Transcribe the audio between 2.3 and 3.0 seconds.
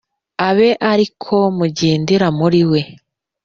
muri we